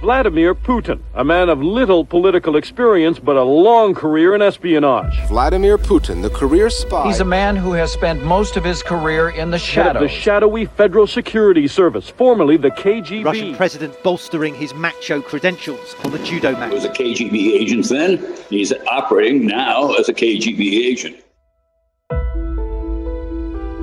Vladimir 0.00 0.54
Putin, 0.54 1.00
a 1.14 1.24
man 1.24 1.48
of 1.48 1.60
little 1.60 2.04
political 2.04 2.54
experience 2.54 3.18
but 3.18 3.36
a 3.36 3.42
long 3.42 3.94
career 3.94 4.32
in 4.32 4.40
espionage. 4.40 5.18
Vladimir 5.26 5.76
Putin, 5.76 6.22
the 6.22 6.30
career 6.30 6.70
spy. 6.70 7.08
He's 7.08 7.18
a 7.18 7.24
man 7.24 7.56
who 7.56 7.72
has 7.72 7.90
spent 7.92 8.22
most 8.22 8.56
of 8.56 8.62
his 8.62 8.80
career 8.80 9.30
in 9.30 9.50
the 9.50 9.58
Head 9.58 9.96
of 9.96 9.96
shadows. 9.96 10.02
the 10.02 10.08
shadowy 10.08 10.66
Federal 10.66 11.08
Security 11.08 11.66
Service, 11.66 12.08
formerly 12.08 12.56
the 12.56 12.70
KGB. 12.70 13.24
Russian 13.24 13.56
president 13.56 14.00
bolstering 14.04 14.54
his 14.54 14.72
macho 14.72 15.20
credentials 15.20 15.96
on 16.04 16.12
the 16.12 16.20
judo 16.20 16.52
match. 16.52 16.68
He 16.68 16.74
was 16.76 16.84
a 16.84 16.90
KGB 16.90 17.60
agent 17.60 17.88
then. 17.88 18.24
He's 18.48 18.72
operating 18.86 19.46
now 19.46 19.94
as 19.94 20.08
a 20.08 20.14
KGB 20.14 20.86
agent. 20.86 21.16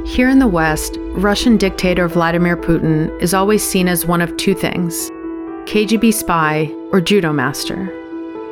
Here 0.07 0.29
in 0.29 0.39
the 0.39 0.47
West, 0.47 0.95
Russian 1.15 1.57
dictator 1.57 2.07
Vladimir 2.07 2.55
Putin 2.55 3.21
is 3.21 3.33
always 3.33 3.67
seen 3.67 3.89
as 3.89 4.05
one 4.05 4.21
of 4.21 4.37
two 4.37 4.55
things 4.55 5.11
KGB 5.65 6.13
spy 6.13 6.71
or 6.91 7.01
judo 7.01 7.33
master. 7.33 7.91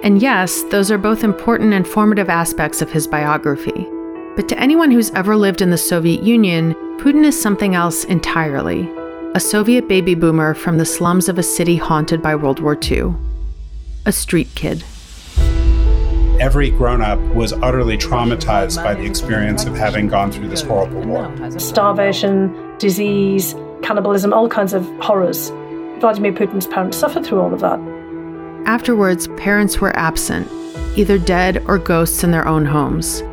And 0.03 0.21
yes, 0.21 0.63
those 0.63 0.91
are 0.91 0.97
both 0.97 1.23
important 1.23 1.73
and 1.73 1.87
formative 1.87 2.29
aspects 2.29 2.81
of 2.81 2.91
his 2.91 3.07
biography. 3.07 3.87
But 4.35 4.49
to 4.49 4.59
anyone 4.59 4.89
who's 4.89 5.11
ever 5.11 5.37
lived 5.37 5.61
in 5.61 5.69
the 5.69 5.77
Soviet 5.77 6.23
Union, 6.23 6.73
Putin 6.97 7.23
is 7.23 7.39
something 7.39 7.75
else 7.75 8.03
entirely 8.05 8.89
a 9.35 9.39
Soviet 9.39 9.87
baby 9.87 10.13
boomer 10.13 10.53
from 10.53 10.77
the 10.77 10.85
slums 10.85 11.27
of 11.27 11.39
a 11.39 11.43
city 11.43 11.75
haunted 11.75 12.21
by 12.21 12.35
World 12.35 12.59
War 12.59 12.77
II. 12.79 13.15
A 14.05 14.11
street 14.11 14.47
kid. 14.53 14.83
Every 16.39 16.69
grown 16.69 17.01
up 17.01 17.19
was 17.33 17.51
utterly 17.51 17.97
traumatized 17.97 18.83
by 18.83 18.93
the 18.93 19.05
experience 19.05 19.65
of 19.65 19.75
having 19.75 20.07
gone 20.07 20.31
through 20.31 20.49
this 20.49 20.61
horrible 20.61 21.01
war. 21.01 21.31
starvation, 21.59 22.77
disease, 22.77 23.55
cannibalism, 23.81 24.33
all 24.33 24.47
kinds 24.47 24.73
of 24.73 24.85
horrors. 24.99 25.51
Vladimir 26.03 26.33
Putin's 26.33 26.67
parents 26.67 26.97
suffered 26.97 27.25
through 27.25 27.39
all 27.39 27.53
of 27.53 27.61
that. 27.61 27.79
Afterwards, 28.65 29.29
parents 29.37 29.79
were 29.79 29.97
absent, 29.97 30.51
either 30.97 31.17
dead 31.17 31.63
or 31.65 31.77
ghosts 31.77 32.25
in 32.25 32.31
their 32.31 32.45
own 32.45 32.65
homes. 32.65 33.23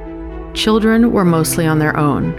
Children 0.54 1.10
were 1.10 1.24
mostly 1.24 1.66
on 1.66 1.80
their 1.80 1.96
own, 1.96 2.32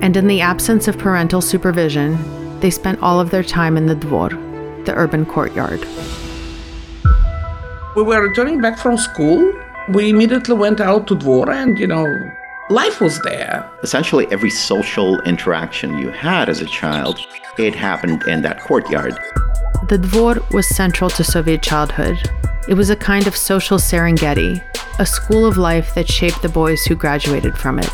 and 0.00 0.16
in 0.16 0.28
the 0.28 0.40
absence 0.40 0.86
of 0.86 0.96
parental 0.96 1.40
supervision, 1.40 2.16
they 2.60 2.70
spent 2.70 3.02
all 3.02 3.18
of 3.18 3.30
their 3.30 3.42
time 3.42 3.76
in 3.76 3.86
the 3.86 3.96
dvor, 3.96 4.30
the 4.84 4.94
urban 4.94 5.26
courtyard. 5.26 5.80
We 7.96 8.04
were 8.04 8.22
returning 8.22 8.60
back 8.60 8.78
from 8.78 8.96
school. 8.96 9.52
We 9.88 10.10
immediately 10.10 10.54
went 10.54 10.80
out 10.80 11.08
to 11.08 11.16
Dvor, 11.16 11.48
and 11.52 11.76
you 11.80 11.88
know, 11.88 12.06
life 12.70 13.00
was 13.00 13.20
there. 13.20 13.70
Essentially, 13.82 14.26
every 14.30 14.50
social 14.50 15.20
interaction 15.22 15.98
you 15.98 16.08
had 16.10 16.48
as 16.48 16.60
a 16.60 16.66
child, 16.66 17.20
it 17.58 17.74
happened 17.74 18.22
in 18.24 18.42
that 18.42 18.60
courtyard. 18.60 19.18
The 19.88 19.98
dvor 19.98 20.50
was 20.52 20.66
central 20.66 21.10
to 21.10 21.24
Soviet 21.24 21.62
childhood. 21.62 22.18
It 22.68 22.74
was 22.74 22.88
a 22.90 22.96
kind 22.96 23.26
of 23.26 23.36
social 23.36 23.78
Serengeti, 23.78 24.64
a 24.98 25.04
school 25.04 25.44
of 25.44 25.58
life 25.58 25.94
that 25.94 26.08
shaped 26.08 26.40
the 26.40 26.48
boys 26.48 26.84
who 26.84 26.94
graduated 26.94 27.58
from 27.58 27.78
it. 27.78 27.90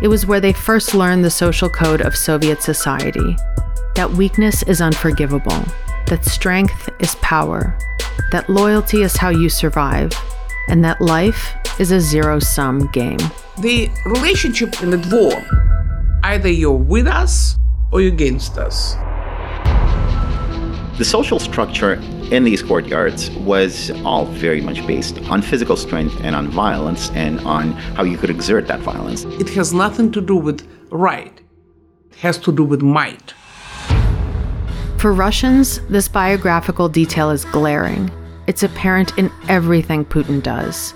It 0.00 0.08
was 0.08 0.26
where 0.26 0.40
they 0.40 0.52
first 0.52 0.94
learned 0.94 1.24
the 1.24 1.30
social 1.30 1.68
code 1.68 2.00
of 2.00 2.16
Soviet 2.16 2.62
society 2.62 3.36
that 3.94 4.10
weakness 4.10 4.62
is 4.64 4.82
unforgivable, 4.82 5.64
that 6.06 6.24
strength 6.24 6.90
is 6.98 7.14
power, 7.16 7.76
that 8.30 8.48
loyalty 8.48 9.02
is 9.02 9.16
how 9.16 9.30
you 9.30 9.48
survive, 9.48 10.12
and 10.68 10.84
that 10.84 11.00
life 11.00 11.54
is 11.78 11.92
a 11.92 12.00
zero 12.00 12.38
sum 12.38 12.90
game. 12.92 13.18
The 13.58 13.90
relationship 14.06 14.82
in 14.82 14.90
the 14.90 14.96
Dvor 14.96 15.66
either 16.24 16.48
you're 16.48 16.72
with 16.72 17.06
us 17.06 17.56
or 17.92 18.00
you're 18.00 18.12
against 18.12 18.58
us. 18.58 18.94
The 20.98 21.04
social 21.04 21.38
structure 21.38 21.94
in 22.32 22.42
these 22.42 22.62
courtyards 22.62 23.30
was 23.30 23.90
all 24.04 24.24
very 24.24 24.60
much 24.60 24.84
based 24.86 25.18
on 25.30 25.42
physical 25.42 25.76
strength 25.76 26.18
and 26.22 26.34
on 26.34 26.48
violence 26.48 27.10
and 27.10 27.38
on 27.40 27.72
how 27.96 28.02
you 28.02 28.16
could 28.16 28.30
exert 28.30 28.66
that 28.66 28.80
violence. 28.80 29.24
It 29.24 29.48
has 29.50 29.72
nothing 29.72 30.10
to 30.12 30.20
do 30.20 30.34
with 30.34 30.66
right, 30.90 31.40
it 32.10 32.16
has 32.16 32.38
to 32.38 32.52
do 32.52 32.64
with 32.64 32.82
might. 32.82 33.34
For 34.98 35.12
Russians, 35.12 35.80
this 35.88 36.08
biographical 36.08 36.88
detail 36.88 37.30
is 37.30 37.44
glaring. 37.44 38.10
It's 38.46 38.62
apparent 38.62 39.16
in 39.18 39.30
everything 39.48 40.04
Putin 40.04 40.42
does. 40.42 40.94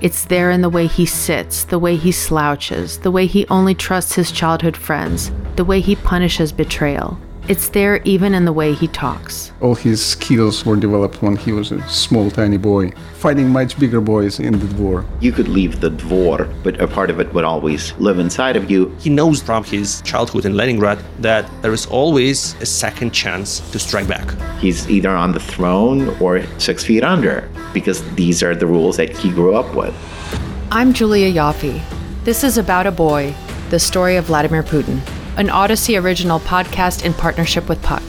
It's 0.00 0.24
there 0.24 0.50
in 0.50 0.62
the 0.62 0.70
way 0.70 0.86
he 0.86 1.04
sits, 1.04 1.64
the 1.64 1.78
way 1.78 1.96
he 1.96 2.10
slouches, 2.10 3.00
the 3.00 3.10
way 3.10 3.26
he 3.26 3.46
only 3.48 3.74
trusts 3.74 4.14
his 4.14 4.32
childhood 4.32 4.74
friends, 4.74 5.30
the 5.56 5.64
way 5.64 5.80
he 5.80 5.94
punishes 5.94 6.52
betrayal. 6.52 7.18
It's 7.50 7.70
there 7.70 8.00
even 8.04 8.32
in 8.32 8.44
the 8.44 8.52
way 8.52 8.74
he 8.74 8.86
talks. 8.86 9.50
All 9.60 9.74
his 9.74 10.00
skills 10.00 10.64
were 10.64 10.76
developed 10.76 11.20
when 11.20 11.34
he 11.34 11.50
was 11.50 11.72
a 11.72 11.82
small, 11.88 12.30
tiny 12.30 12.58
boy, 12.58 12.92
fighting 13.14 13.48
much 13.48 13.76
bigger 13.76 14.00
boys 14.00 14.38
in 14.38 14.56
the 14.56 14.72
war. 14.80 15.04
You 15.18 15.32
could 15.32 15.48
leave 15.48 15.80
the 15.80 15.90
dvor, 15.90 16.48
but 16.62 16.80
a 16.80 16.86
part 16.86 17.10
of 17.10 17.18
it 17.18 17.34
would 17.34 17.42
always 17.42 17.92
live 17.94 18.20
inside 18.20 18.54
of 18.54 18.70
you. 18.70 18.96
He 19.00 19.10
knows 19.10 19.42
from 19.42 19.64
his 19.64 20.00
childhood 20.02 20.44
in 20.44 20.56
Leningrad 20.56 21.00
that 21.18 21.50
there 21.60 21.72
is 21.72 21.86
always 21.86 22.54
a 22.62 22.66
second 22.66 23.10
chance 23.10 23.58
to 23.72 23.80
strike 23.80 24.06
back. 24.06 24.30
He's 24.60 24.88
either 24.88 25.10
on 25.10 25.32
the 25.32 25.40
throne 25.40 26.16
or 26.20 26.46
six 26.60 26.84
feet 26.84 27.02
under, 27.02 27.50
because 27.74 28.08
these 28.14 28.44
are 28.44 28.54
the 28.54 28.68
rules 28.68 28.96
that 28.98 29.10
he 29.10 29.28
grew 29.28 29.56
up 29.56 29.74
with. 29.74 29.92
I'm 30.70 30.92
Julia 30.92 31.32
Ioffe. 31.32 31.82
This 32.22 32.44
is 32.44 32.58
About 32.58 32.86
a 32.86 32.92
Boy, 32.92 33.34
the 33.70 33.80
story 33.80 34.14
of 34.14 34.26
Vladimir 34.26 34.62
Putin, 34.62 35.00
an 35.36 35.48
Audacy 35.48 36.00
original 36.02 36.40
podcast 36.40 37.04
in 37.04 37.14
partnership 37.14 37.68
with 37.68 37.82
Puck. 37.82 38.02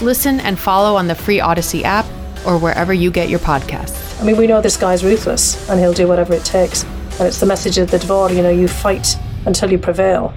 Listen 0.00 0.40
and 0.40 0.58
follow 0.58 0.96
on 0.96 1.08
the 1.08 1.14
free 1.14 1.38
Audacy 1.38 1.82
app 1.82 2.06
or 2.46 2.58
wherever 2.58 2.92
you 2.92 3.10
get 3.10 3.28
your 3.28 3.40
podcasts. 3.40 4.20
I 4.20 4.24
mean, 4.24 4.36
we 4.36 4.46
know 4.46 4.60
this 4.60 4.76
guy's 4.76 5.04
ruthless 5.04 5.68
and 5.68 5.80
he'll 5.80 5.92
do 5.92 6.06
whatever 6.06 6.34
it 6.34 6.44
takes. 6.44 6.84
And 7.18 7.22
it's 7.22 7.40
the 7.40 7.46
message 7.46 7.78
of 7.78 7.90
the 7.90 7.98
Dvor, 7.98 8.34
you 8.34 8.42
know, 8.42 8.50
you 8.50 8.68
fight 8.68 9.16
until 9.46 9.72
you 9.72 9.78
prevail. 9.78 10.32